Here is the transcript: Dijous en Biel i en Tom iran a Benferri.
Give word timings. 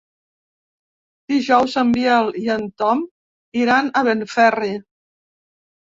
Dijous 1.33 1.75
en 1.83 1.91
Biel 1.97 2.31
i 2.45 2.45
en 2.55 2.65
Tom 2.83 3.05
iran 3.65 3.93
a 4.01 4.07
Benferri. 4.09 4.73